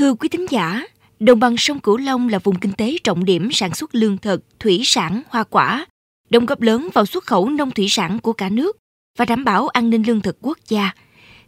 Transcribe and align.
Thưa 0.00 0.14
quý 0.14 0.28
thính 0.28 0.46
giả, 0.50 0.84
đồng 1.18 1.40
bằng 1.40 1.56
sông 1.56 1.80
Cửu 1.80 1.96
Long 1.96 2.28
là 2.28 2.38
vùng 2.38 2.58
kinh 2.58 2.72
tế 2.72 2.96
trọng 3.04 3.24
điểm 3.24 3.48
sản 3.52 3.74
xuất 3.74 3.94
lương 3.94 4.18
thực, 4.18 4.60
thủy 4.60 4.82
sản, 4.84 5.22
hoa 5.28 5.44
quả, 5.44 5.86
đóng 6.30 6.46
góp 6.46 6.60
lớn 6.60 6.88
vào 6.94 7.06
xuất 7.06 7.26
khẩu 7.26 7.48
nông 7.48 7.70
thủy 7.70 7.86
sản 7.88 8.18
của 8.18 8.32
cả 8.32 8.48
nước 8.48 8.76
và 9.18 9.24
đảm 9.24 9.44
bảo 9.44 9.68
an 9.68 9.90
ninh 9.90 10.02
lương 10.06 10.20
thực 10.20 10.36
quốc 10.40 10.58
gia. 10.68 10.92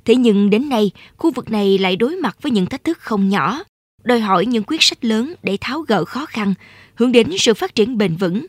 Thế 0.05 0.17
nhưng 0.17 0.51
đến 0.51 0.69
nay, 0.69 0.91
khu 1.17 1.31
vực 1.31 1.51
này 1.51 1.79
lại 1.79 1.97
đối 1.97 2.17
mặt 2.17 2.37
với 2.43 2.53
những 2.53 2.67
thách 2.67 2.85
thức 2.85 2.99
không 2.99 3.29
nhỏ, 3.29 3.63
đòi 4.05 4.21
hỏi 4.21 4.47
những 4.47 4.65
quyết 4.67 4.83
sách 4.83 5.05
lớn 5.05 5.35
để 5.43 5.59
tháo 5.61 5.81
gỡ 5.81 6.05
khó 6.05 6.27
khăn, 6.27 6.55
hướng 6.95 7.13
đến 7.13 7.31
sự 7.39 7.55
phát 7.55 7.75
triển 7.75 7.99
bền 7.99 8.17
vững. 8.17 8.47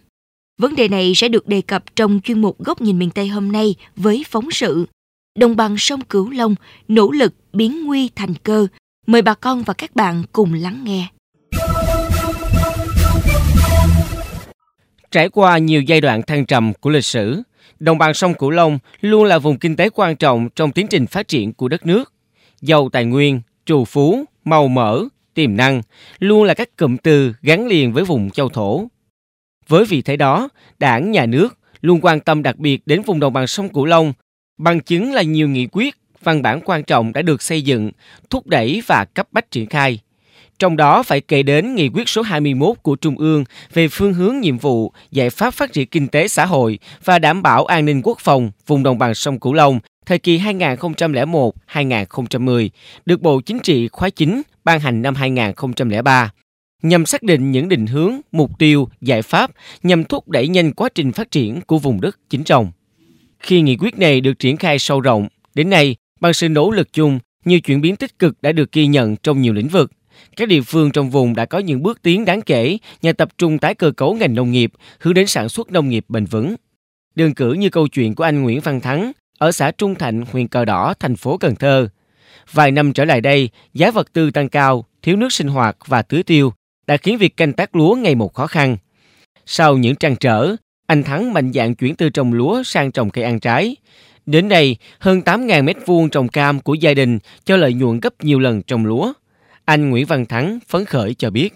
Vấn 0.58 0.76
đề 0.76 0.88
này 0.88 1.14
sẽ 1.16 1.28
được 1.28 1.48
đề 1.48 1.62
cập 1.62 1.96
trong 1.96 2.20
chuyên 2.24 2.42
mục 2.42 2.64
Góc 2.64 2.82
nhìn 2.82 3.00
miền 3.00 3.10
Tây 3.10 3.28
hôm 3.28 3.52
nay 3.52 3.76
với 3.96 4.24
phóng 4.30 4.52
sự 4.52 4.86
Đồng 5.40 5.56
bằng 5.56 5.76
sông 5.78 6.02
Cửu 6.02 6.30
Long 6.30 6.56
nỗ 6.88 7.12
lực 7.12 7.34
biến 7.54 7.86
nguy 7.86 8.10
thành 8.16 8.34
cơ. 8.44 8.68
Mời 9.08 9.22
bà 9.22 9.34
con 9.34 9.64
và 9.64 9.74
các 9.74 9.96
bạn 9.96 10.24
cùng 10.32 10.54
lắng 10.54 10.84
nghe. 10.84 11.08
Trải 15.12 15.30
qua 15.30 15.58
nhiều 15.58 15.82
giai 15.82 16.02
đoạn 16.02 16.22
thăng 16.22 16.46
trầm 16.46 16.74
của 16.74 16.90
lịch 16.90 17.06
sử, 17.06 17.42
đồng 17.80 17.98
bằng 17.98 18.14
sông 18.14 18.34
Cửu 18.34 18.50
Long 18.50 18.80
luôn 19.02 19.24
là 19.24 19.40
vùng 19.40 19.58
kinh 19.58 19.76
tế 19.76 19.90
quan 19.90 20.16
trọng 20.16 20.50
trong 20.56 20.72
tiến 20.72 20.88
trình 20.88 21.08
phát 21.08 21.28
triển 21.28 21.54
của 21.54 21.68
đất 21.68 21.86
nước. 21.86 22.14
Giàu 22.62 22.90
tài 22.90 23.06
nguyên, 23.06 23.42
trù 23.66 23.86
phú, 23.86 24.24
màu 24.46 24.68
mỡ, 24.68 25.04
tiềm 25.34 25.58
năng 25.58 25.82
luôn 26.20 26.44
là 26.44 26.54
các 26.54 26.78
cụm 26.78 26.98
từ 26.98 27.34
gắn 27.42 27.68
liền 27.68 27.94
với 27.94 28.04
vùng 28.04 28.30
châu 28.30 28.50
thổ. 28.50 28.88
Với 29.68 29.86
vị 29.86 30.02
thế 30.02 30.18
đó, 30.18 30.50
đảng, 30.80 31.12
nhà 31.12 31.26
nước 31.26 31.58
luôn 31.82 32.00
quan 32.02 32.20
tâm 32.20 32.44
đặc 32.44 32.58
biệt 32.58 32.82
đến 32.86 33.02
vùng 33.02 33.20
đồng 33.20 33.34
bằng 33.34 33.48
sông 33.48 33.70
Cửu 33.70 33.86
Long, 33.86 34.14
bằng 34.58 34.80
chứng 34.80 35.14
là 35.14 35.22
nhiều 35.22 35.50
nghị 35.50 35.68
quyết, 35.68 35.96
văn 36.24 36.42
bản 36.42 36.60
quan 36.66 36.84
trọng 36.84 37.14
đã 37.14 37.22
được 37.22 37.42
xây 37.42 37.62
dựng, 37.62 37.92
thúc 38.30 38.48
đẩy 38.48 38.82
và 38.88 39.06
cấp 39.06 39.28
bách 39.32 39.52
triển 39.52 39.66
khai. 39.66 40.00
Trong 40.60 40.78
đó 40.78 41.04
phải 41.04 41.22
kể 41.22 41.44
đến 41.44 41.76
nghị 41.76 41.90
quyết 41.90 42.10
số 42.10 42.22
21 42.22 42.78
của 42.82 42.96
Trung 42.96 43.18
ương 43.18 43.44
về 43.74 43.88
phương 43.88 44.14
hướng 44.14 44.40
nhiệm 44.40 44.58
vụ, 44.58 44.92
giải 45.12 45.30
pháp 45.30 45.54
phát 45.54 45.74
triển 45.74 45.88
kinh 45.88 46.08
tế 46.08 46.28
xã 46.28 46.46
hội 46.46 46.80
và 47.06 47.20
đảm 47.20 47.44
bảo 47.44 47.66
an 47.66 47.86
ninh 47.86 48.02
quốc 48.04 48.20
phòng 48.20 48.52
vùng 48.68 48.84
đồng 48.84 48.98
bằng 48.98 49.16
sông 49.16 49.40
Cửu 49.40 49.54
Long 49.54 49.80
thời 50.06 50.20
kỳ 50.20 50.38
2001-2010, 50.38 52.70
được 53.06 53.22
Bộ 53.22 53.42
Chính 53.42 53.60
trị 53.60 53.88
khóa 53.88 54.10
9 54.10 54.42
ban 54.64 54.80
hành 54.80 55.02
năm 55.02 55.16
2003 55.16 56.32
nhằm 56.84 57.06
xác 57.06 57.24
định 57.24 57.52
những 57.52 57.70
định 57.70 57.86
hướng, 57.86 58.14
mục 58.32 58.60
tiêu, 58.60 58.90
giải 59.02 59.22
pháp 59.22 59.52
nhằm 59.84 60.04
thúc 60.04 60.30
đẩy 60.30 60.48
nhanh 60.48 60.74
quá 60.74 60.90
trình 60.96 61.12
phát 61.12 61.32
triển 61.32 61.62
của 61.62 61.78
vùng 61.78 62.02
đất 62.02 62.20
chính 62.30 62.44
trồng. 62.44 62.72
Khi 63.40 63.62
nghị 63.62 63.78
quyết 63.78 63.98
này 63.98 64.22
được 64.22 64.40
triển 64.40 64.58
khai 64.58 64.80
sâu 64.80 65.02
rộng, 65.02 65.28
đến 65.56 65.70
nay, 65.70 65.96
bằng 66.24 66.34
sự 66.34 66.50
nỗ 66.50 66.72
lực 66.72 66.94
chung, 66.94 67.20
nhiều 67.46 67.60
chuyển 67.60 67.82
biến 67.82 67.96
tích 67.96 68.20
cực 68.20 68.42
đã 68.42 68.52
được 68.52 68.72
ghi 68.72 68.88
nhận 68.88 69.16
trong 69.16 69.42
nhiều 69.42 69.54
lĩnh 69.54 69.68
vực. 69.68 69.92
Các 70.36 70.48
địa 70.48 70.62
phương 70.62 70.92
trong 70.92 71.10
vùng 71.10 71.36
đã 71.36 71.46
có 71.46 71.60
những 71.60 71.84
bước 71.84 72.02
tiến 72.02 72.26
đáng 72.26 72.42
kể 72.42 72.78
nhờ 73.02 73.14
tập 73.14 73.30
trung 73.38 73.58
tái 73.58 73.76
cơ 73.76 73.92
cấu 73.92 74.14
ngành 74.14 74.36
nông 74.36 74.52
nghiệp, 74.52 74.72
hướng 75.00 75.14
đến 75.14 75.28
sản 75.28 75.50
xuất 75.50 75.72
nông 75.72 75.90
nghiệp 75.90 76.06
bền 76.08 76.26
vững. 76.26 76.56
Đơn 77.16 77.34
cử 77.34 77.54
như 77.54 77.70
câu 77.70 77.88
chuyện 77.88 78.16
của 78.16 78.24
anh 78.24 78.42
Nguyễn 78.42 78.60
Văn 78.60 78.82
Thắng 78.82 79.12
ở 79.38 79.52
xã 79.52 79.72
Trung 79.72 79.96
Thạnh, 79.96 80.24
huyện 80.32 80.48
Cờ 80.48 80.66
Đỏ, 80.66 80.94
thành 81.00 81.16
phố 81.16 81.38
Cần 81.38 81.56
Thơ. 81.56 81.88
Vài 82.52 82.72
năm 82.72 82.94
trở 82.94 83.06
lại 83.06 83.22
đây, 83.22 83.50
giá 83.74 83.92
vật 83.92 84.14
tư 84.14 84.32
tăng 84.32 84.50
cao, 84.50 84.86
thiếu 85.02 85.16
nước 85.16 85.34
sinh 85.34 85.48
hoạt 85.48 85.78
và 85.88 86.02
tưới 86.02 86.24
tiêu 86.24 86.54
đã 86.88 86.98
khiến 86.98 87.18
việc 87.18 87.38
canh 87.38 87.54
tác 87.54 87.76
lúa 87.76 87.96
ngày 87.96 88.16
một 88.16 88.34
khó 88.34 88.48
khăn. 88.48 88.78
Sau 89.46 89.78
những 89.78 89.96
trăn 89.96 90.16
trở, 90.16 90.56
anh 90.88 91.04
Thắng 91.04 91.34
mạnh 91.34 91.52
dạn 91.54 91.76
chuyển 91.76 91.96
từ 91.96 92.10
trồng 92.10 92.34
lúa 92.34 92.64
sang 92.64 92.92
trồng 92.92 93.10
cây 93.10 93.24
ăn 93.24 93.40
trái. 93.40 93.76
Đến 94.26 94.50
nay, 94.50 94.76
hơn 95.00 95.22
8.000 95.26 95.64
mét 95.64 95.78
vuông 95.86 96.10
trồng 96.10 96.28
cam 96.28 96.60
của 96.60 96.74
gia 96.74 96.94
đình 96.94 97.20
cho 97.46 97.58
lợi 97.58 97.74
nhuận 97.74 98.00
gấp 98.00 98.14
nhiều 98.24 98.40
lần 98.40 98.62
trồng 98.62 98.86
lúa. 98.86 99.14
Anh 99.66 99.90
Nguyễn 99.90 100.06
Văn 100.06 100.26
Thắng 100.26 100.60
phấn 100.68 100.86
khởi 100.86 101.14
cho 101.14 101.30
biết. 101.30 101.54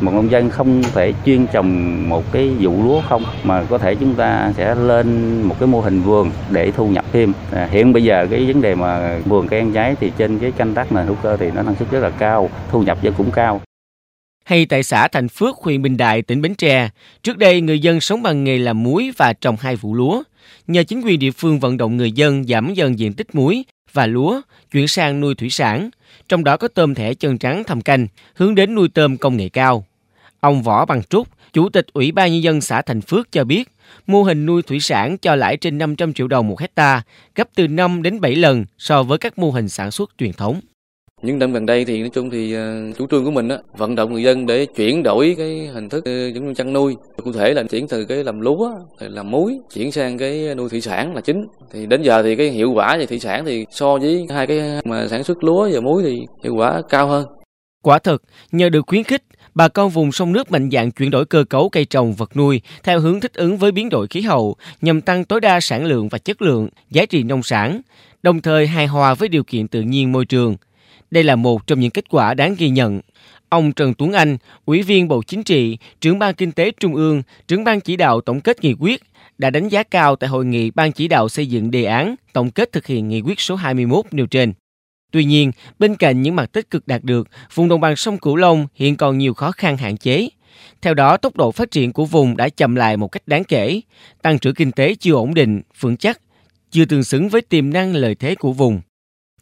Một 0.00 0.12
nông 0.14 0.30
dân 0.30 0.50
không 0.50 0.82
thể 0.82 1.12
chuyên 1.26 1.46
trồng 1.52 2.08
một 2.08 2.32
cái 2.32 2.48
vụ 2.48 2.84
lúa 2.84 3.02
không 3.08 3.24
mà 3.42 3.64
có 3.64 3.78
thể 3.78 3.94
chúng 3.94 4.14
ta 4.14 4.52
sẽ 4.56 4.74
lên 4.74 5.42
một 5.42 5.56
cái 5.60 5.66
mô 5.66 5.80
hình 5.80 6.02
vườn 6.02 6.30
để 6.50 6.70
thu 6.70 6.88
nhập 6.88 7.04
thêm. 7.12 7.32
À, 7.52 7.68
hiện 7.70 7.92
bây 7.92 8.04
giờ 8.04 8.26
cái 8.30 8.44
vấn 8.44 8.62
đề 8.62 8.74
mà 8.74 9.18
vườn 9.24 9.48
cây 9.48 9.60
ăn 9.60 9.72
trái 9.72 9.96
thì 10.00 10.12
trên 10.18 10.38
cái 10.38 10.52
canh 10.52 10.74
tác 10.74 10.92
nền 10.92 11.06
hữu 11.06 11.16
cơ 11.22 11.36
thì 11.36 11.50
nó 11.50 11.62
năng 11.62 11.74
suất 11.76 11.90
rất 11.90 12.00
là 12.00 12.10
cao, 12.10 12.50
thu 12.70 12.82
nhập 12.82 12.98
vẫn 13.02 13.14
cũng 13.16 13.30
cao 13.30 13.60
hay 14.44 14.66
tại 14.66 14.82
xã 14.82 15.08
Thành 15.08 15.28
Phước, 15.28 15.56
huyện 15.56 15.82
Bình 15.82 15.96
Đại, 15.96 16.22
tỉnh 16.22 16.42
Bến 16.42 16.54
Tre. 16.54 16.88
Trước 17.22 17.38
đây, 17.38 17.60
người 17.60 17.78
dân 17.78 18.00
sống 18.00 18.22
bằng 18.22 18.44
nghề 18.44 18.58
làm 18.58 18.82
muối 18.82 19.12
và 19.16 19.32
trồng 19.32 19.56
hai 19.60 19.76
vụ 19.76 19.94
lúa. 19.94 20.22
Nhờ 20.66 20.82
chính 20.82 21.00
quyền 21.00 21.18
địa 21.18 21.30
phương 21.30 21.60
vận 21.60 21.76
động 21.76 21.96
người 21.96 22.12
dân 22.12 22.44
giảm 22.44 22.74
dần 22.74 22.98
diện 22.98 23.12
tích 23.12 23.34
muối 23.34 23.64
và 23.92 24.06
lúa, 24.06 24.40
chuyển 24.72 24.88
sang 24.88 25.20
nuôi 25.20 25.34
thủy 25.34 25.50
sản, 25.50 25.90
trong 26.28 26.44
đó 26.44 26.56
có 26.56 26.68
tôm 26.68 26.94
thẻ 26.94 27.14
chân 27.14 27.38
trắng 27.38 27.64
thâm 27.64 27.80
canh, 27.80 28.06
hướng 28.34 28.54
đến 28.54 28.74
nuôi 28.74 28.88
tôm 28.88 29.16
công 29.16 29.36
nghệ 29.36 29.48
cao. 29.48 29.84
Ông 30.40 30.62
Võ 30.62 30.84
Bằng 30.84 31.02
Trúc, 31.02 31.28
Chủ 31.52 31.68
tịch 31.68 31.86
Ủy 31.92 32.12
ban 32.12 32.32
Nhân 32.32 32.42
dân 32.42 32.60
xã 32.60 32.82
Thành 32.82 33.00
Phước 33.00 33.32
cho 33.32 33.44
biết, 33.44 33.68
mô 34.06 34.22
hình 34.22 34.46
nuôi 34.46 34.62
thủy 34.62 34.80
sản 34.80 35.18
cho 35.18 35.34
lãi 35.34 35.56
trên 35.56 35.78
500 35.78 36.12
triệu 36.12 36.28
đồng 36.28 36.48
một 36.48 36.60
hecta, 36.60 37.02
gấp 37.34 37.48
từ 37.54 37.68
5 37.68 38.02
đến 38.02 38.20
7 38.20 38.34
lần 38.34 38.64
so 38.78 39.02
với 39.02 39.18
các 39.18 39.38
mô 39.38 39.50
hình 39.50 39.68
sản 39.68 39.90
xuất 39.90 40.10
truyền 40.18 40.32
thống. 40.32 40.60
Những 41.24 41.38
năm 41.38 41.52
gần 41.52 41.66
đây 41.66 41.84
thì 41.84 42.00
nói 42.00 42.10
chung 42.14 42.30
thì 42.30 42.54
ờ, 42.54 42.92
chủ 42.98 43.06
trương 43.10 43.24
của 43.24 43.30
mình 43.30 43.48
á, 43.48 43.58
vận 43.76 43.94
động 43.94 44.12
người 44.12 44.22
dân 44.22 44.46
để 44.46 44.66
chuyển 44.66 45.02
đổi 45.02 45.34
cái 45.38 45.66
hình 45.74 45.88
thức 45.88 46.04
ờ, 46.04 46.28
giống 46.28 46.44
giống 46.44 46.54
chăn 46.54 46.72
nuôi. 46.72 46.96
Cụ 47.24 47.32
thể 47.32 47.54
là 47.54 47.62
chuyển 47.62 47.88
từ 47.88 48.04
cái 48.04 48.24
làm 48.24 48.40
lúa, 48.40 48.70
làm 48.98 49.30
muối, 49.30 49.58
chuyển 49.74 49.92
sang 49.92 50.18
cái 50.18 50.54
nuôi 50.54 50.68
thủy 50.68 50.80
sản 50.80 51.14
là 51.14 51.20
chính. 51.20 51.46
Thì 51.72 51.86
đến 51.86 52.02
giờ 52.02 52.22
thì 52.22 52.36
cái 52.36 52.48
hiệu 52.48 52.72
quả 52.72 52.96
về 52.96 53.06
thủy 53.06 53.18
sản 53.18 53.44
thì 53.44 53.64
so 53.70 53.96
với 53.98 54.26
hai 54.30 54.46
cái 54.46 54.80
mà 54.84 55.08
sản 55.08 55.24
xuất 55.24 55.44
lúa 55.44 55.68
và 55.72 55.80
muối 55.80 56.02
thì 56.02 56.16
hiệu 56.42 56.54
quả 56.54 56.82
cao 56.88 57.06
hơn. 57.06 57.26
Quả 57.82 57.98
thực, 57.98 58.22
nhờ 58.52 58.68
được 58.68 58.84
khuyến 58.86 59.04
khích, 59.04 59.22
bà 59.54 59.68
con 59.68 59.90
vùng 59.90 60.12
sông 60.12 60.32
nước 60.32 60.50
mạnh 60.50 60.70
dạn 60.72 60.90
chuyển 60.90 61.10
đổi 61.10 61.26
cơ 61.26 61.44
cấu 61.50 61.68
cây 61.68 61.84
trồng 61.84 62.12
vật 62.12 62.36
nuôi 62.36 62.60
theo 62.82 63.00
hướng 63.00 63.20
thích 63.20 63.34
ứng 63.34 63.56
với 63.56 63.72
biến 63.72 63.88
đổi 63.88 64.06
khí 64.06 64.20
hậu 64.20 64.56
nhằm 64.80 65.00
tăng 65.00 65.24
tối 65.24 65.40
đa 65.40 65.60
sản 65.60 65.84
lượng 65.84 66.08
và 66.08 66.18
chất 66.18 66.42
lượng, 66.42 66.68
giá 66.90 67.06
trị 67.06 67.22
nông 67.22 67.42
sản, 67.42 67.80
đồng 68.22 68.40
thời 68.40 68.66
hài 68.66 68.86
hòa 68.86 69.14
với 69.14 69.28
điều 69.28 69.44
kiện 69.44 69.68
tự 69.68 69.80
nhiên 69.80 70.12
môi 70.12 70.24
trường– 70.24 70.56
đây 71.14 71.24
là 71.24 71.36
một 71.36 71.66
trong 71.66 71.80
những 71.80 71.90
kết 71.90 72.08
quả 72.08 72.34
đáng 72.34 72.54
ghi 72.58 72.68
nhận. 72.68 73.00
Ông 73.48 73.72
Trần 73.72 73.94
Tuấn 73.94 74.12
Anh, 74.12 74.36
Ủy 74.64 74.82
viên 74.82 75.08
Bộ 75.08 75.22
Chính 75.22 75.42
trị, 75.42 75.78
trưởng 76.00 76.18
ban 76.18 76.34
Kinh 76.34 76.52
tế 76.52 76.70
Trung 76.70 76.94
ương, 76.94 77.22
trưởng 77.48 77.64
ban 77.64 77.80
chỉ 77.80 77.96
đạo 77.96 78.20
tổng 78.20 78.40
kết 78.40 78.64
nghị 78.64 78.74
quyết, 78.80 79.02
đã 79.38 79.50
đánh 79.50 79.68
giá 79.68 79.82
cao 79.82 80.16
tại 80.16 80.28
hội 80.30 80.44
nghị 80.44 80.70
ban 80.70 80.92
chỉ 80.92 81.08
đạo 81.08 81.28
xây 81.28 81.46
dựng 81.46 81.70
đề 81.70 81.84
án 81.84 82.14
tổng 82.32 82.50
kết 82.50 82.72
thực 82.72 82.86
hiện 82.86 83.08
nghị 83.08 83.20
quyết 83.20 83.40
số 83.40 83.54
21 83.54 84.04
nêu 84.10 84.26
trên. 84.26 84.52
Tuy 85.12 85.24
nhiên, 85.24 85.52
bên 85.78 85.96
cạnh 85.96 86.22
những 86.22 86.36
mặt 86.36 86.52
tích 86.52 86.70
cực 86.70 86.86
đạt 86.86 87.04
được, 87.04 87.28
vùng 87.54 87.68
đồng 87.68 87.80
bằng 87.80 87.96
sông 87.96 88.18
Cửu 88.18 88.36
Long 88.36 88.66
hiện 88.74 88.96
còn 88.96 89.18
nhiều 89.18 89.34
khó 89.34 89.50
khăn 89.50 89.76
hạn 89.76 89.96
chế. 89.96 90.28
Theo 90.82 90.94
đó, 90.94 91.16
tốc 91.16 91.36
độ 91.36 91.52
phát 91.52 91.70
triển 91.70 91.92
của 91.92 92.04
vùng 92.04 92.36
đã 92.36 92.48
chậm 92.48 92.74
lại 92.74 92.96
một 92.96 93.08
cách 93.08 93.22
đáng 93.26 93.44
kể, 93.44 93.80
tăng 94.22 94.38
trưởng 94.38 94.54
kinh 94.54 94.72
tế 94.72 94.94
chưa 94.94 95.12
ổn 95.12 95.34
định, 95.34 95.62
vững 95.80 95.96
chắc, 95.96 96.20
chưa 96.70 96.84
tương 96.84 97.04
xứng 97.04 97.28
với 97.28 97.42
tiềm 97.42 97.72
năng 97.72 97.94
lợi 97.94 98.14
thế 98.14 98.34
của 98.34 98.52
vùng. 98.52 98.80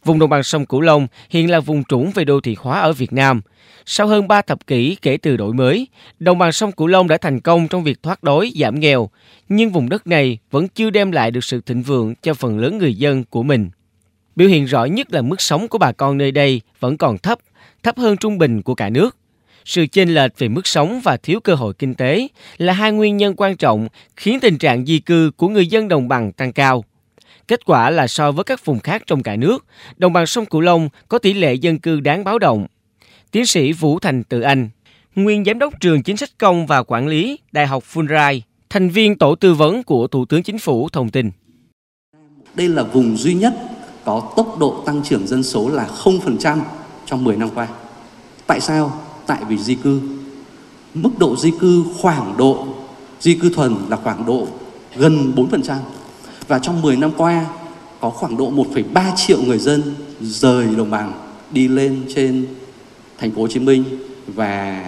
Vùng 0.05 0.19
đồng 0.19 0.29
bằng 0.29 0.43
sông 0.43 0.65
Cửu 0.65 0.81
Long 0.81 1.07
hiện 1.29 1.51
là 1.51 1.59
vùng 1.59 1.83
trũng 1.83 2.11
về 2.11 2.25
đô 2.25 2.41
thị 2.41 2.55
hóa 2.59 2.79
ở 2.79 2.93
Việt 2.93 3.13
Nam. 3.13 3.41
Sau 3.85 4.07
hơn 4.07 4.27
3 4.27 4.41
thập 4.41 4.67
kỷ 4.67 4.97
kể 5.01 5.17
từ 5.17 5.37
đổi 5.37 5.53
mới, 5.53 5.87
đồng 6.19 6.37
bằng 6.37 6.51
sông 6.51 6.71
Cửu 6.71 6.87
Long 6.87 7.07
đã 7.07 7.17
thành 7.17 7.39
công 7.39 7.67
trong 7.67 7.83
việc 7.83 8.03
thoát 8.03 8.23
đói, 8.23 8.51
giảm 8.55 8.79
nghèo, 8.79 9.09
nhưng 9.49 9.69
vùng 9.71 9.89
đất 9.89 10.07
này 10.07 10.37
vẫn 10.51 10.67
chưa 10.67 10.89
đem 10.89 11.11
lại 11.11 11.31
được 11.31 11.43
sự 11.43 11.61
thịnh 11.61 11.81
vượng 11.81 12.13
cho 12.21 12.33
phần 12.33 12.59
lớn 12.59 12.77
người 12.77 12.95
dân 12.95 13.23
của 13.23 13.43
mình. 13.43 13.69
Biểu 14.35 14.47
hiện 14.47 14.65
rõ 14.65 14.85
nhất 14.85 15.13
là 15.13 15.21
mức 15.21 15.41
sống 15.41 15.67
của 15.67 15.77
bà 15.77 15.91
con 15.91 16.17
nơi 16.17 16.31
đây 16.31 16.61
vẫn 16.79 16.97
còn 16.97 17.17
thấp, 17.17 17.39
thấp 17.83 17.97
hơn 17.97 18.17
trung 18.17 18.37
bình 18.37 18.61
của 18.61 18.75
cả 18.75 18.89
nước. 18.89 19.17
Sự 19.65 19.85
chênh 19.87 20.09
lệch 20.09 20.39
về 20.39 20.47
mức 20.47 20.67
sống 20.67 21.01
và 21.03 21.17
thiếu 21.17 21.39
cơ 21.39 21.55
hội 21.55 21.73
kinh 21.73 21.95
tế 21.95 22.27
là 22.57 22.73
hai 22.73 22.91
nguyên 22.91 23.17
nhân 23.17 23.33
quan 23.37 23.57
trọng 23.57 23.87
khiến 24.15 24.39
tình 24.39 24.57
trạng 24.57 24.85
di 24.85 24.99
cư 24.99 25.31
của 25.37 25.47
người 25.47 25.67
dân 25.67 25.87
đồng 25.87 26.07
bằng 26.07 26.31
tăng 26.31 26.53
cao. 26.53 26.83
Kết 27.47 27.65
quả 27.65 27.89
là 27.89 28.07
so 28.07 28.31
với 28.31 28.43
các 28.43 28.65
vùng 28.65 28.79
khác 28.79 29.03
trong 29.07 29.23
cả 29.23 29.35
nước, 29.35 29.65
đồng 29.97 30.13
bằng 30.13 30.25
sông 30.25 30.45
Cửu 30.45 30.61
Long 30.61 30.89
có 31.07 31.17
tỷ 31.17 31.33
lệ 31.33 31.53
dân 31.53 31.79
cư 31.79 31.99
đáng 31.99 32.23
báo 32.23 32.39
động. 32.39 32.67
Tiến 33.31 33.45
sĩ 33.45 33.73
Vũ 33.73 33.99
Thành 33.99 34.23
Tự 34.23 34.41
Anh, 34.41 34.69
nguyên 35.15 35.45
giám 35.45 35.59
đốc 35.59 35.73
trường 35.81 36.03
chính 36.03 36.17
sách 36.17 36.29
công 36.37 36.67
và 36.67 36.83
quản 36.83 37.07
lý 37.07 37.39
Đại 37.51 37.67
học 37.67 37.83
Fulbright, 37.93 38.39
thành 38.69 38.89
viên 38.89 39.17
tổ 39.17 39.35
tư 39.35 39.53
vấn 39.53 39.83
của 39.83 40.07
Thủ 40.07 40.25
tướng 40.25 40.43
Chính 40.43 40.59
phủ 40.59 40.89
thông 40.89 41.09
tin. 41.09 41.31
Đây 42.55 42.69
là 42.69 42.83
vùng 42.83 43.17
duy 43.17 43.33
nhất 43.33 43.53
có 44.05 44.33
tốc 44.35 44.57
độ 44.59 44.83
tăng 44.85 45.01
trưởng 45.03 45.27
dân 45.27 45.43
số 45.43 45.69
là 45.69 45.87
0% 46.03 46.59
trong 47.05 47.23
10 47.23 47.37
năm 47.37 47.49
qua. 47.55 47.67
Tại 48.47 48.59
sao? 48.59 49.01
Tại 49.27 49.39
vì 49.47 49.57
di 49.57 49.75
cư. 49.75 50.01
Mức 50.93 51.09
độ 51.19 51.35
di 51.37 51.51
cư 51.59 51.85
khoảng 52.01 52.37
độ, 52.37 52.67
di 53.19 53.35
cư 53.35 53.49
thuần 53.55 53.75
là 53.89 53.97
khoảng 53.97 54.25
độ 54.25 54.47
gần 54.95 55.33
4%. 55.35 55.77
Và 56.53 56.59
trong 56.59 56.81
10 56.81 56.97
năm 56.97 57.11
qua 57.17 57.45
có 57.99 58.09
khoảng 58.09 58.37
độ 58.37 58.51
1,3 58.51 59.15
triệu 59.15 59.41
người 59.41 59.57
dân 59.57 59.81
rời 60.21 60.67
đồng 60.77 60.91
bằng 60.91 61.11
đi 61.51 61.67
lên 61.67 62.01
trên 62.15 62.45
thành 63.17 63.31
phố 63.31 63.41
Hồ 63.41 63.47
Chí 63.47 63.59
Minh 63.59 63.83
và 64.27 64.83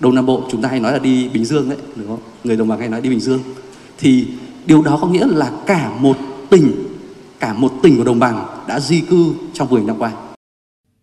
Đông 0.00 0.14
Nam 0.14 0.26
Bộ 0.26 0.42
chúng 0.50 0.62
ta 0.62 0.68
hay 0.68 0.80
nói 0.80 0.92
là 0.92 0.98
đi 0.98 1.28
Bình 1.28 1.44
Dương 1.44 1.68
đấy 1.68 1.78
đúng 1.96 2.06
không? 2.06 2.20
Người 2.44 2.56
đồng 2.56 2.68
bằng 2.68 2.78
hay 2.78 2.88
nói 2.88 3.00
đi 3.00 3.10
Bình 3.10 3.20
Dương. 3.20 3.40
Thì 3.98 4.26
điều 4.66 4.82
đó 4.82 4.98
có 5.02 5.08
nghĩa 5.08 5.26
là 5.26 5.50
cả 5.66 5.90
một 6.00 6.16
tỉnh 6.50 6.72
cả 7.40 7.52
một 7.52 7.72
tỉnh 7.82 7.96
của 7.96 8.04
đồng 8.04 8.18
bằng 8.18 8.46
đã 8.68 8.80
di 8.80 9.00
cư 9.00 9.34
trong 9.52 9.70
10 9.70 9.82
năm 9.82 9.96
qua. 9.98 10.12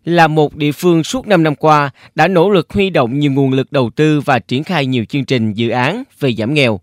là 0.05 0.27
một 0.27 0.55
địa 0.55 0.71
phương 0.71 1.03
suốt 1.03 1.27
5 1.27 1.43
năm 1.43 1.55
qua 1.55 1.89
đã 2.15 2.27
nỗ 2.27 2.49
lực 2.49 2.73
huy 2.73 2.89
động 2.89 3.19
nhiều 3.19 3.31
nguồn 3.31 3.53
lực 3.53 3.71
đầu 3.71 3.89
tư 3.95 4.21
và 4.25 4.39
triển 4.39 4.63
khai 4.63 4.85
nhiều 4.85 5.05
chương 5.09 5.25
trình 5.25 5.53
dự 5.53 5.69
án 5.69 6.03
về 6.19 6.33
giảm 6.37 6.53
nghèo. 6.53 6.79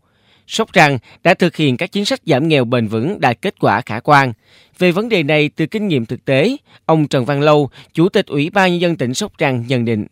Sóc 0.51 0.73
Trăng 0.73 0.99
đã 1.25 1.35
thực 1.35 1.57
hiện 1.57 1.77
các 1.77 1.93
chính 1.93 2.05
sách 2.05 2.21
giảm 2.27 2.49
nghèo 2.49 2.65
bền 2.65 2.87
vững 2.87 3.21
đạt 3.21 3.43
kết 3.43 3.55
quả 3.61 3.81
khả 3.87 4.01
quan. 4.01 4.33
Về 4.79 4.93
vấn 4.93 5.09
đề 5.09 5.23
này, 5.23 5.51
từ 5.57 5.67
kinh 5.67 5.89
nghiệm 5.89 6.07
thực 6.07 6.25
tế, 6.25 6.57
ông 6.87 7.09
Trần 7.09 7.25
Văn 7.25 7.41
Lâu, 7.41 7.71
Chủ 7.95 8.09
tịch 8.09 8.27
Ủy 8.27 8.51
ban 8.51 8.71
Nhân 8.71 8.81
dân 8.81 8.97
tỉnh 8.97 9.15
Sóc 9.15 9.33
Trăng 9.39 9.65
nhận 9.69 9.85
định. 9.85 10.07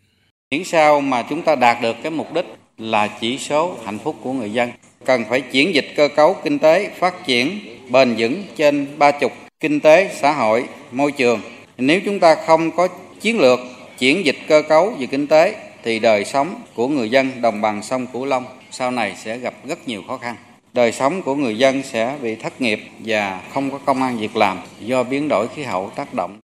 Miễn 0.51 0.63
sao 0.63 1.01
mà 1.01 1.21
chúng 1.29 1.41
ta 1.41 1.55
đạt 1.55 1.81
được 1.81 1.95
cái 2.03 2.11
mục 2.11 2.33
đích 2.33 2.45
là 2.77 3.07
chỉ 3.21 3.37
số 3.37 3.77
hạnh 3.85 3.99
phúc 4.03 4.15
của 4.23 4.33
người 4.33 4.49
dân. 4.49 4.69
Cần 5.05 5.23
phải 5.29 5.41
chuyển 5.41 5.75
dịch 5.75 5.93
cơ 5.95 6.07
cấu 6.15 6.35
kinh 6.43 6.59
tế 6.59 6.89
phát 6.99 7.25
triển 7.25 7.59
bền 7.89 8.15
vững 8.17 8.43
trên 8.57 8.87
ba 8.97 9.11
chục 9.11 9.31
kinh 9.59 9.79
tế, 9.79 10.11
xã 10.21 10.33
hội, 10.33 10.63
môi 10.91 11.11
trường. 11.11 11.41
Nếu 11.77 11.99
chúng 12.05 12.19
ta 12.19 12.35
không 12.45 12.71
có 12.71 12.87
chiến 13.21 13.39
lược 13.39 13.59
chuyển 13.99 14.25
dịch 14.25 14.37
cơ 14.47 14.61
cấu 14.69 14.89
về 14.99 15.05
kinh 15.05 15.27
tế 15.27 15.55
thì 15.83 15.99
đời 15.99 16.25
sống 16.25 16.61
của 16.73 16.87
người 16.87 17.09
dân 17.09 17.41
đồng 17.41 17.61
bằng 17.61 17.83
sông 17.83 18.07
Cửu 18.13 18.25
Long 18.25 18.45
sau 18.71 18.91
này 18.91 19.15
sẽ 19.17 19.37
gặp 19.37 19.53
rất 19.67 19.87
nhiều 19.87 20.03
khó 20.07 20.17
khăn. 20.17 20.35
Đời 20.73 20.91
sống 20.91 21.21
của 21.21 21.35
người 21.35 21.57
dân 21.57 21.83
sẽ 21.83 22.17
bị 22.21 22.35
thất 22.35 22.61
nghiệp 22.61 22.79
và 22.99 23.41
không 23.53 23.71
có 23.71 23.77
công 23.85 24.03
an 24.03 24.17
việc 24.17 24.35
làm 24.35 24.59
do 24.79 25.03
biến 25.03 25.27
đổi 25.29 25.47
khí 25.47 25.63
hậu 25.63 25.89
tác 25.89 26.13
động. 26.13 26.39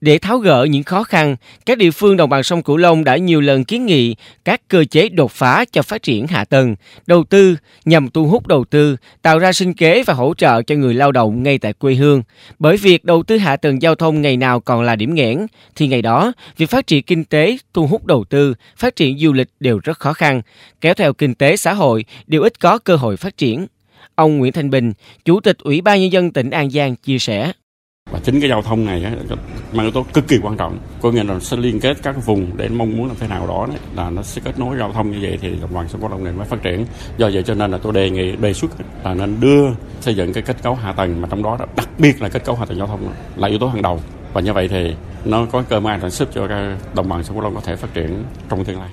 Để 0.00 0.18
tháo 0.18 0.38
gỡ 0.38 0.64
những 0.70 0.82
khó 0.82 1.04
khăn, 1.04 1.36
các 1.66 1.78
địa 1.78 1.90
phương 1.90 2.16
đồng 2.16 2.30
bằng 2.30 2.42
sông 2.42 2.62
Cửu 2.62 2.76
Long 2.76 3.04
đã 3.04 3.16
nhiều 3.16 3.40
lần 3.40 3.64
kiến 3.64 3.86
nghị 3.86 4.16
các 4.44 4.60
cơ 4.68 4.84
chế 4.84 5.08
đột 5.08 5.30
phá 5.30 5.64
cho 5.72 5.82
phát 5.82 6.02
triển 6.02 6.26
hạ 6.26 6.44
tầng, 6.44 6.76
đầu 7.06 7.24
tư 7.24 7.56
nhằm 7.84 8.10
thu 8.10 8.26
hút 8.26 8.46
đầu 8.46 8.64
tư, 8.64 8.96
tạo 9.22 9.38
ra 9.38 9.52
sinh 9.52 9.74
kế 9.74 10.02
và 10.02 10.14
hỗ 10.14 10.34
trợ 10.34 10.62
cho 10.62 10.74
người 10.74 10.94
lao 10.94 11.12
động 11.12 11.42
ngay 11.42 11.58
tại 11.58 11.72
quê 11.72 11.94
hương. 11.94 12.22
Bởi 12.58 12.76
việc 12.76 13.04
đầu 13.04 13.22
tư 13.22 13.38
hạ 13.38 13.56
tầng 13.56 13.82
giao 13.82 13.94
thông 13.94 14.22
ngày 14.22 14.36
nào 14.36 14.60
còn 14.60 14.82
là 14.82 14.96
điểm 14.96 15.14
nghẽn, 15.14 15.46
thì 15.76 15.88
ngày 15.88 16.02
đó, 16.02 16.32
việc 16.56 16.70
phát 16.70 16.86
triển 16.86 17.02
kinh 17.02 17.24
tế, 17.24 17.56
thu 17.74 17.86
hút 17.86 18.06
đầu 18.06 18.24
tư, 18.24 18.54
phát 18.76 18.96
triển 18.96 19.18
du 19.18 19.32
lịch 19.32 19.48
đều 19.60 19.80
rất 19.84 19.98
khó 19.98 20.12
khăn, 20.12 20.42
kéo 20.80 20.94
theo 20.94 21.12
kinh 21.12 21.34
tế 21.34 21.56
xã 21.56 21.72
hội 21.72 22.04
đều 22.26 22.42
ít 22.42 22.60
có 22.60 22.78
cơ 22.78 22.96
hội 22.96 23.16
phát 23.16 23.36
triển. 23.36 23.66
Ông 24.14 24.38
Nguyễn 24.38 24.52
Thanh 24.52 24.70
Bình, 24.70 24.92
Chủ 25.24 25.40
tịch 25.40 25.58
Ủy 25.58 25.80
ban 25.80 26.00
Nhân 26.00 26.12
dân 26.12 26.32
tỉnh 26.32 26.50
An 26.50 26.70
Giang 26.70 26.96
chia 26.96 27.18
sẻ 27.18 27.52
và 28.14 28.20
chính 28.20 28.40
cái 28.40 28.50
giao 28.50 28.62
thông 28.62 28.84
này 28.84 29.04
mang 29.72 29.86
yếu 29.86 29.90
tố 29.90 30.06
cực 30.14 30.28
kỳ 30.28 30.38
quan 30.42 30.56
trọng. 30.56 30.78
Có 31.02 31.10
nghĩa 31.10 31.24
là 31.24 31.40
sẽ 31.40 31.56
liên 31.56 31.80
kết 31.80 31.96
các 32.02 32.26
vùng 32.26 32.56
để 32.56 32.68
mong 32.68 32.96
muốn 32.96 33.06
làm 33.08 33.16
thế 33.20 33.28
nào 33.28 33.46
đó 33.46 33.66
đấy, 33.68 33.78
là 33.96 34.10
nó 34.10 34.22
sẽ 34.22 34.42
kết 34.44 34.58
nối 34.58 34.76
giao 34.78 34.92
thông 34.92 35.10
như 35.10 35.18
vậy 35.22 35.38
thì 35.40 35.56
đồng 35.60 35.74
bằng 35.74 35.88
sông 35.88 36.00
cửu 36.00 36.10
long 36.10 36.24
này 36.24 36.32
mới 36.32 36.46
phát 36.46 36.62
triển. 36.62 36.86
Do 37.18 37.30
vậy 37.32 37.42
cho 37.42 37.54
nên 37.54 37.70
là 37.70 37.78
tôi 37.78 37.92
đề 37.92 38.10
nghị 38.10 38.36
đề 38.36 38.52
xuất 38.52 38.70
là 39.04 39.14
nên 39.14 39.40
đưa 39.40 39.64
xây 40.00 40.14
dựng 40.14 40.32
cái 40.32 40.42
kết 40.42 40.62
cấu 40.62 40.74
hạ 40.74 40.92
tầng 40.92 41.20
mà 41.20 41.28
trong 41.30 41.42
đó 41.42 41.58
đặc 41.76 41.88
biệt 41.98 42.22
là 42.22 42.28
kết 42.28 42.44
cấu 42.44 42.54
hạ 42.54 42.64
tầng 42.64 42.78
giao 42.78 42.86
thông 42.86 43.08
là 43.36 43.48
yếu 43.48 43.58
tố 43.58 43.68
hàng 43.68 43.82
đầu. 43.82 44.00
Và 44.32 44.40
như 44.40 44.52
vậy 44.52 44.68
thì 44.68 44.94
nó 45.24 45.46
có 45.52 45.62
cơ 45.68 45.80
may 45.80 45.98
sản 46.00 46.10
xuất 46.10 46.28
cho 46.34 46.46
cái 46.48 46.76
đồng 46.94 47.08
bằng 47.08 47.24
sông 47.24 47.36
cửu 47.36 47.42
long 47.42 47.54
có 47.54 47.60
thể 47.60 47.76
phát 47.76 47.94
triển 47.94 48.24
trong 48.48 48.64
tương 48.64 48.80
lai. 48.80 48.90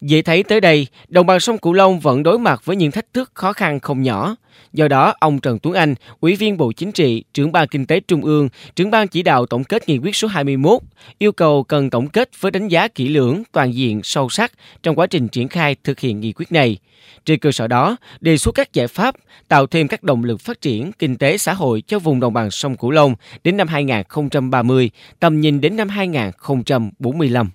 Dễ 0.00 0.22
thấy 0.22 0.42
tới 0.42 0.60
đây, 0.60 0.86
đồng 1.08 1.26
bằng 1.26 1.40
sông 1.40 1.58
Cửu 1.58 1.72
Long 1.72 2.00
vẫn 2.00 2.22
đối 2.22 2.38
mặt 2.38 2.64
với 2.64 2.76
những 2.76 2.90
thách 2.90 3.12
thức 3.12 3.30
khó 3.34 3.52
khăn 3.52 3.80
không 3.80 4.02
nhỏ. 4.02 4.36
Do 4.72 4.88
đó, 4.88 5.14
ông 5.20 5.40
Trần 5.40 5.58
Tuấn 5.58 5.74
Anh, 5.74 5.94
Ủy 6.20 6.36
viên 6.36 6.56
Bộ 6.56 6.72
Chính 6.72 6.92
trị, 6.92 7.24
trưởng 7.34 7.52
ban 7.52 7.68
Kinh 7.68 7.86
tế 7.86 8.00
Trung 8.00 8.24
ương, 8.24 8.48
trưởng 8.76 8.90
ban 8.90 9.08
chỉ 9.08 9.22
đạo 9.22 9.46
tổng 9.46 9.64
kết 9.64 9.88
nghị 9.88 9.98
quyết 9.98 10.16
số 10.16 10.28
21, 10.28 10.82
yêu 11.18 11.32
cầu 11.32 11.62
cần 11.62 11.90
tổng 11.90 12.08
kết 12.08 12.30
với 12.40 12.50
đánh 12.50 12.68
giá 12.68 12.88
kỹ 12.88 13.08
lưỡng, 13.08 13.42
toàn 13.52 13.74
diện, 13.74 14.00
sâu 14.02 14.28
sắc 14.28 14.52
trong 14.82 14.96
quá 14.96 15.06
trình 15.06 15.28
triển 15.28 15.48
khai 15.48 15.76
thực 15.84 16.00
hiện 16.00 16.20
nghị 16.20 16.32
quyết 16.32 16.52
này. 16.52 16.78
Trên 17.24 17.38
cơ 17.38 17.52
sở 17.52 17.68
đó, 17.68 17.96
đề 18.20 18.36
xuất 18.36 18.54
các 18.54 18.72
giải 18.72 18.86
pháp 18.86 19.14
tạo 19.48 19.66
thêm 19.66 19.88
các 19.88 20.02
động 20.02 20.24
lực 20.24 20.40
phát 20.40 20.60
triển 20.60 20.92
kinh 20.92 21.16
tế 21.16 21.38
xã 21.38 21.52
hội 21.54 21.82
cho 21.86 21.98
vùng 21.98 22.20
đồng 22.20 22.32
bằng 22.32 22.50
sông 22.50 22.76
Cửu 22.76 22.90
Long 22.90 23.14
đến 23.44 23.56
năm 23.56 23.68
2030, 23.68 24.90
tầm 25.20 25.40
nhìn 25.40 25.60
đến 25.60 25.76
năm 25.76 25.88
2045. 25.88 27.50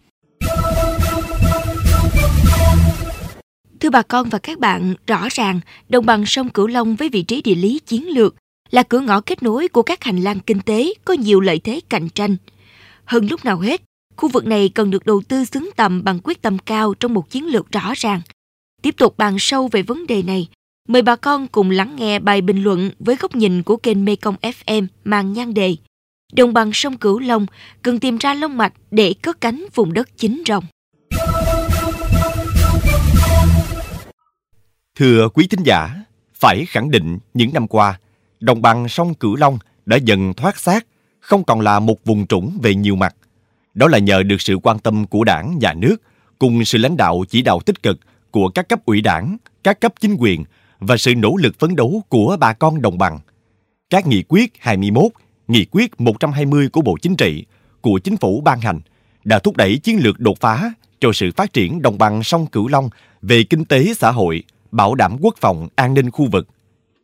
Thưa 3.79 3.89
bà 3.89 4.01
con 4.01 4.29
và 4.29 4.39
các 4.39 4.59
bạn, 4.59 4.95
rõ 5.07 5.27
ràng 5.31 5.59
đồng 5.89 6.05
bằng 6.05 6.25
sông 6.25 6.49
Cửu 6.49 6.67
Long 6.67 6.95
với 6.95 7.09
vị 7.09 7.23
trí 7.23 7.41
địa 7.41 7.55
lý 7.55 7.79
chiến 7.85 8.07
lược 8.07 8.35
là 8.71 8.83
cửa 8.83 8.99
ngõ 8.99 9.21
kết 9.21 9.43
nối 9.43 9.67
của 9.67 9.81
các 9.81 10.03
hành 10.03 10.21
lang 10.21 10.39
kinh 10.39 10.61
tế 10.61 10.93
có 11.05 11.13
nhiều 11.13 11.39
lợi 11.39 11.59
thế 11.59 11.79
cạnh 11.89 12.09
tranh. 12.09 12.35
Hơn 13.05 13.27
lúc 13.27 13.45
nào 13.45 13.59
hết, 13.59 13.81
khu 14.15 14.29
vực 14.29 14.45
này 14.45 14.69
cần 14.69 14.91
được 14.91 15.05
đầu 15.05 15.21
tư 15.27 15.45
xứng 15.45 15.69
tầm 15.75 16.03
bằng 16.03 16.19
quyết 16.23 16.41
tâm 16.41 16.57
cao 16.57 16.93
trong 16.93 17.13
một 17.13 17.29
chiến 17.29 17.45
lược 17.45 17.71
rõ 17.71 17.93
ràng. 17.95 18.21
Tiếp 18.81 18.95
tục 18.97 19.17
bàn 19.17 19.35
sâu 19.39 19.67
về 19.67 19.81
vấn 19.81 20.07
đề 20.07 20.23
này, 20.23 20.47
mời 20.87 21.01
bà 21.01 21.15
con 21.15 21.47
cùng 21.47 21.69
lắng 21.69 21.95
nghe 21.95 22.19
bài 22.19 22.41
bình 22.41 22.63
luận 22.63 22.91
với 22.99 23.15
góc 23.15 23.35
nhìn 23.35 23.63
của 23.63 23.77
kênh 23.77 24.05
Mekong 24.05 24.35
FM 24.41 24.87
mang 25.03 25.33
nhan 25.33 25.53
đề 25.53 25.75
Đồng 26.33 26.53
bằng 26.53 26.73
sông 26.73 26.97
Cửu 26.97 27.19
Long 27.19 27.45
cần 27.81 27.99
tìm 27.99 28.17
ra 28.17 28.33
lông 28.33 28.57
mạch 28.57 28.73
để 28.91 29.13
cất 29.21 29.41
cánh 29.41 29.65
vùng 29.75 29.93
đất 29.93 30.17
chính 30.17 30.43
rồng. 30.47 30.63
Thưa 34.99 35.29
quý 35.29 35.47
thính 35.47 35.63
giả, 35.63 36.03
phải 36.35 36.65
khẳng 36.65 36.91
định 36.91 37.17
những 37.33 37.53
năm 37.53 37.67
qua, 37.67 37.99
đồng 38.39 38.61
bằng 38.61 38.89
sông 38.89 39.13
Cửu 39.13 39.35
Long 39.35 39.59
đã 39.85 39.97
dần 39.97 40.33
thoát 40.33 40.57
xác, 40.57 40.85
không 41.19 41.43
còn 41.43 41.61
là 41.61 41.79
một 41.79 42.05
vùng 42.05 42.27
trũng 42.27 42.59
về 42.61 42.75
nhiều 42.75 42.95
mặt. 42.95 43.15
Đó 43.73 43.87
là 43.87 43.97
nhờ 43.97 44.23
được 44.23 44.41
sự 44.41 44.57
quan 44.63 44.79
tâm 44.79 45.07
của 45.07 45.23
đảng, 45.23 45.59
nhà 45.59 45.73
nước, 45.73 45.95
cùng 46.39 46.65
sự 46.65 46.77
lãnh 46.77 46.97
đạo 46.97 47.23
chỉ 47.29 47.41
đạo 47.41 47.59
tích 47.65 47.83
cực 47.83 47.99
của 48.31 48.49
các 48.49 48.69
cấp 48.69 48.85
ủy 48.85 49.01
đảng, 49.01 49.37
các 49.63 49.79
cấp 49.81 49.93
chính 49.99 50.15
quyền 50.19 50.43
và 50.79 50.97
sự 50.97 51.15
nỗ 51.15 51.35
lực 51.35 51.59
phấn 51.59 51.75
đấu 51.75 52.03
của 52.09 52.37
bà 52.39 52.53
con 52.53 52.81
đồng 52.81 52.97
bằng. 52.97 53.19
Các 53.89 54.07
nghị 54.07 54.23
quyết 54.27 54.53
21, 54.59 55.05
nghị 55.47 55.65
quyết 55.71 56.01
120 56.01 56.69
của 56.69 56.81
Bộ 56.81 56.97
Chính 57.01 57.15
trị, 57.15 57.45
của 57.81 57.99
Chính 57.99 58.17
phủ 58.17 58.41
ban 58.41 58.61
hành 58.61 58.79
đã 59.23 59.39
thúc 59.39 59.57
đẩy 59.57 59.77
chiến 59.77 59.99
lược 60.03 60.19
đột 60.19 60.39
phá 60.39 60.73
cho 60.99 61.11
sự 61.13 61.31
phát 61.35 61.53
triển 61.53 61.81
đồng 61.81 61.97
bằng 61.97 62.23
sông 62.23 62.47
Cửu 62.47 62.67
Long 62.67 62.89
về 63.21 63.43
kinh 63.43 63.65
tế 63.65 63.93
xã 63.93 64.11
hội, 64.11 64.43
bảo 64.71 64.95
đảm 64.95 65.17
quốc 65.21 65.35
phòng 65.41 65.67
an 65.75 65.93
ninh 65.93 66.11
khu 66.11 66.27
vực. 66.31 66.47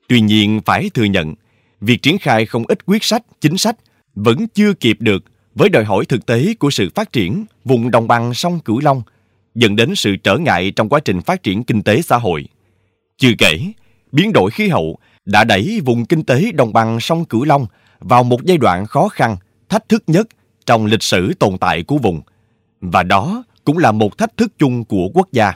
Tuy 0.07 0.21
nhiên 0.21 0.61
phải 0.65 0.89
thừa 0.93 1.03
nhận, 1.03 1.33
việc 1.81 2.01
triển 2.01 2.17
khai 2.17 2.45
không 2.45 2.63
ít 2.67 2.85
quyết 2.85 3.03
sách, 3.03 3.23
chính 3.41 3.57
sách 3.57 3.75
vẫn 4.15 4.47
chưa 4.47 4.73
kịp 4.73 4.97
được 4.99 5.23
với 5.55 5.69
đòi 5.69 5.83
hỏi 5.83 6.05
thực 6.05 6.25
tế 6.25 6.53
của 6.59 6.69
sự 6.69 6.89
phát 6.95 7.11
triển 7.11 7.45
vùng 7.65 7.91
đồng 7.91 8.07
bằng 8.07 8.33
sông 8.33 8.59
Cửu 8.59 8.79
Long, 8.79 9.01
dẫn 9.55 9.75
đến 9.75 9.95
sự 9.95 10.15
trở 10.15 10.37
ngại 10.37 10.71
trong 10.75 10.89
quá 10.89 10.99
trình 10.99 11.21
phát 11.21 11.43
triển 11.43 11.63
kinh 11.63 11.83
tế 11.83 12.01
xã 12.01 12.17
hội. 12.17 12.47
Chưa 13.17 13.31
kể, 13.37 13.59
biến 14.11 14.33
đổi 14.33 14.51
khí 14.51 14.67
hậu 14.67 14.97
đã 15.25 15.43
đẩy 15.43 15.81
vùng 15.85 16.05
kinh 16.05 16.23
tế 16.23 16.51
đồng 16.51 16.73
bằng 16.73 16.99
sông 16.99 17.25
Cửu 17.25 17.43
Long 17.43 17.67
vào 17.99 18.23
một 18.23 18.43
giai 18.43 18.57
đoạn 18.57 18.85
khó 18.85 19.07
khăn, 19.07 19.37
thách 19.69 19.89
thức 19.89 20.03
nhất 20.07 20.27
trong 20.65 20.85
lịch 20.85 21.03
sử 21.03 21.33
tồn 21.33 21.57
tại 21.57 21.83
của 21.83 21.97
vùng. 21.97 22.21
Và 22.81 23.03
đó 23.03 23.43
cũng 23.63 23.77
là 23.77 23.91
một 23.91 24.17
thách 24.17 24.37
thức 24.37 24.51
chung 24.57 24.83
của 24.83 25.09
quốc 25.13 25.27
gia. 25.31 25.53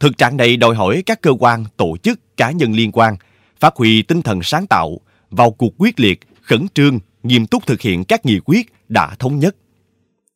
Thực 0.00 0.18
trạng 0.18 0.36
này 0.36 0.56
đòi 0.56 0.74
hỏi 0.74 1.02
các 1.06 1.22
cơ 1.22 1.32
quan, 1.38 1.64
tổ 1.76 1.96
chức, 2.02 2.36
cá 2.36 2.50
nhân 2.50 2.72
liên 2.72 2.92
quan 2.92 3.16
phát 3.60 3.76
huy 3.76 4.02
tinh 4.02 4.22
thần 4.22 4.42
sáng 4.42 4.66
tạo, 4.66 5.00
vào 5.30 5.50
cuộc 5.50 5.74
quyết 5.78 6.00
liệt, 6.00 6.20
khẩn 6.42 6.66
trương, 6.74 6.98
nghiêm 7.22 7.46
túc 7.46 7.66
thực 7.66 7.80
hiện 7.80 8.04
các 8.04 8.26
nghị 8.26 8.40
quyết 8.44 8.72
đã 8.88 9.14
thống 9.18 9.38
nhất. 9.38 9.56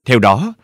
Theo 0.05 0.19
đó, 0.19 0.55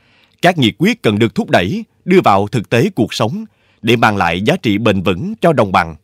các 0.43 0.59
nghị 0.59 0.73
quyết 0.79 1.03
cần 1.03 1.19
được 1.19 1.35
thúc 1.35 1.51
đẩy, 1.51 1.85
đưa 2.05 2.21
vào 2.25 2.49
thực 2.49 2.71
tế 2.71 2.91
cuộc 2.91 3.15
sống 3.15 3.45
để 3.83 3.97
mang 3.97 4.17
lại 4.17 4.41
giá 4.41 4.57
trị 4.57 4.79
bền 4.79 5.03
vững 5.03 5.35
cho 5.41 5.53
đồng 5.53 5.73
bằng. 5.73 5.97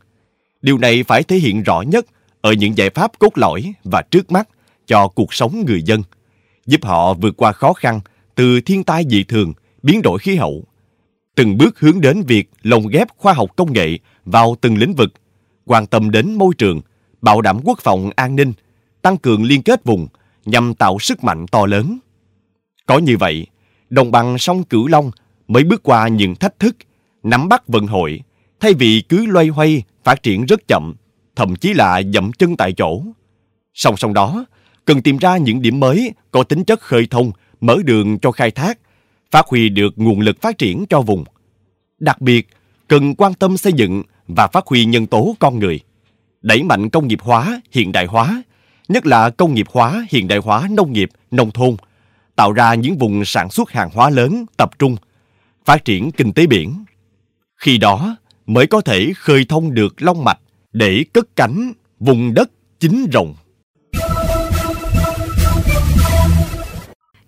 Điều 0.63 0.79
này 0.79 1.03
phải 1.03 1.23
thể 1.23 1.37
hiện 1.37 1.63
rõ 1.63 1.83
nhất 1.83 2.07
ở 2.41 2.53
những 2.53 2.77
giải 2.77 2.91
pháp 2.91 3.19
cốt 3.19 3.39
lõi 3.39 3.73
và 3.85 4.03
trước 4.03 4.33
mắt 4.33 4.49
cho 4.87 5.09
cuộc 5.09 5.35
sống 5.35 5.65
người 5.67 5.83
dân, 5.83 6.03
giúp 6.67 6.85
họ 6.85 7.15
vượt 7.15 7.37
qua 7.37 7.53
khó 7.53 7.73
khăn 7.73 8.01
từ 8.35 8.61
thiên 8.61 8.85
tai 8.85 9.05
dị 9.11 9.25
thường, 9.25 9.53
biến 9.83 10.03
đổi 10.03 10.19
khí 10.19 10.37
hậu, 10.37 10.65
từng 11.35 11.59
bước 11.59 11.81
hướng 11.81 12.01
đến 12.01 12.23
việc 12.23 12.51
lồng 12.63 12.89
ghép 12.89 13.09
khoa 13.17 13.33
học 13.33 13.51
công 13.57 13.73
nghệ 13.73 13.99
vào 14.25 14.57
từng 14.61 14.79
lĩnh 14.79 14.95
vực, 14.95 15.13
quan 15.65 15.87
tâm 15.87 16.11
đến 16.11 16.35
môi 16.35 16.55
trường, 16.59 16.81
bảo 17.23 17.41
đảm 17.41 17.61
quốc 17.65 17.79
phòng 17.83 18.11
an 18.17 18.37
ninh, 18.37 18.53
tăng 19.03 19.19
cường 19.19 19.45
liên 19.45 19.63
kết 19.63 19.85
vùng 19.85 20.09
nhằm 20.45 20.75
tạo 20.75 20.99
sức 20.99 21.25
mạnh 21.25 21.47
to 21.47 21.67
lớn. 21.67 21.99
Có 22.87 22.99
như 22.99 23.17
vậy, 23.17 23.47
đồng 23.91 24.11
bằng 24.11 24.39
sông 24.39 24.65
Cửu 24.65 24.87
Long 24.87 25.11
mới 25.49 25.65
bước 25.65 25.83
qua 25.83 26.09
những 26.09 26.35
thách 26.35 26.59
thức, 26.59 26.77
nắm 27.23 27.49
bắt 27.49 27.69
vận 27.69 27.87
hội, 27.87 28.21
thay 28.61 28.75
vì 28.75 29.03
cứ 29.09 29.27
loay 29.27 29.49
hoay 29.49 29.83
phát 30.05 30.23
triển 30.23 30.45
rất 30.47 30.61
chậm, 30.69 30.95
thậm 31.37 31.57
chí 31.57 31.75
là 31.75 32.03
dậm 32.15 32.33
chân 32.33 32.57
tại 32.57 32.73
chỗ. 32.73 33.03
Song 33.75 33.97
song 33.97 34.15
đó, 34.15 34.47
cần 34.85 35.03
tìm 35.03 35.19
ra 35.19 35.37
những 35.37 35.63
điểm 35.63 35.81
mới 35.81 36.13
có 36.31 36.43
tính 36.43 36.65
chất 36.65 36.81
khơi 36.81 37.07
thông, 37.11 37.33
mở 37.61 37.77
đường 37.85 38.19
cho 38.19 38.31
khai 38.33 38.51
thác 38.51 38.79
phát 39.35 39.49
huy 39.49 39.69
được 39.69 39.93
nguồn 39.97 40.21
lực 40.21 40.41
phát 40.41 40.59
triển 40.59 40.85
cho 40.91 41.01
vùng. 41.01 41.25
Đặc 41.99 42.21
biệt, 42.21 42.49
cần 42.89 43.15
quan 43.15 43.35
tâm 43.35 43.57
xây 43.57 43.73
dựng 43.73 44.03
và 44.29 44.47
phát 44.47 44.67
huy 44.67 44.85
nhân 44.85 45.07
tố 45.07 45.37
con 45.39 45.59
người, 45.59 45.81
đẩy 46.43 46.63
mạnh 46.63 46.91
công 46.91 47.09
nghiệp 47.09 47.19
hóa, 47.23 47.61
hiện 47.73 47.93
đại 47.93 48.07
hóa, 48.07 48.43
nhất 48.89 49.07
là 49.07 49.31
công 49.31 49.55
nghiệp 49.55 49.67
hóa, 49.73 50.07
hiện 50.11 50.29
đại 50.29 50.39
hóa 50.39 50.69
nông 50.71 50.93
nghiệp, 50.93 51.09
nông 51.31 51.51
thôn, 51.51 51.77
tạo 52.37 52.53
ra 52.53 52.75
những 52.75 52.99
vùng 52.99 53.25
sản 53.25 53.51
xuất 53.51 53.71
hàng 53.71 53.91
hóa 53.95 54.11
lớn, 54.11 54.45
tập 54.57 54.71
trung, 54.79 54.97
phát 55.65 55.85
triển 55.85 56.11
kinh 56.11 56.33
tế 56.33 56.47
biển. 56.47 56.85
Khi 57.57 57.79
đó 57.79 58.17
mới 58.47 58.67
có 58.67 58.81
thể 58.81 59.13
khơi 59.17 59.45
thông 59.49 59.75
được 59.75 60.03
long 60.03 60.25
mạch 60.25 60.39
để 60.73 61.05
cất 61.13 61.37
cánh 61.37 61.73
vùng 62.01 62.35
đất 62.35 62.51
chính 62.81 63.07
rộng. 63.13 63.35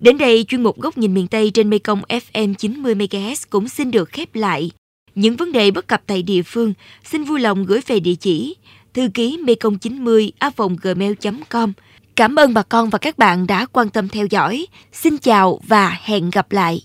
Đến 0.07 0.19
đây, 0.19 0.45
chuyên 0.49 0.63
mục 0.63 0.81
Góc 0.81 0.99
nhìn 0.99 1.15
miền 1.15 1.27
Tây 1.27 1.51
trên 1.55 1.71
Mekong 1.71 2.03
FM 2.09 2.55
90MHz 2.55 3.47
cũng 3.51 3.69
xin 3.69 3.91
được 3.91 4.09
khép 4.09 4.35
lại. 4.35 4.71
Những 5.15 5.37
vấn 5.37 5.53
đề 5.53 5.71
bất 5.71 5.87
cập 5.87 6.03
tại 6.07 6.23
địa 6.23 6.43
phương, 6.43 6.75
xin 7.05 7.25
vui 7.25 7.41
lòng 7.41 7.65
gửi 7.65 7.81
về 7.87 8.01
địa 8.01 8.15
chỉ 8.15 8.57
thư 8.95 9.09
ký 9.15 9.39
mekong 9.45 9.79
90 9.79 10.33
gmail.com. 10.83 11.73
Cảm 12.17 12.37
ơn 12.37 12.55
bà 12.55 12.63
con 12.63 12.91
và 12.91 12.99
các 12.99 13.19
bạn 13.19 13.47
đã 13.47 13.67
quan 13.73 13.89
tâm 13.89 14.09
theo 14.09 14.27
dõi. 14.31 14.67
Xin 14.93 15.19
chào 15.19 15.61
và 15.69 15.99
hẹn 16.03 16.31
gặp 16.31 16.53
lại. 16.53 16.81